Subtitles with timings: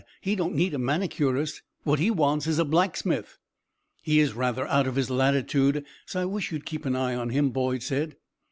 [0.19, 3.37] He don't need a manicurist; what he wants is a blacksmith."
[4.01, 7.13] "He is rather out of his latitude, so I wish you would keep an eye
[7.13, 8.15] on him," Boyd said.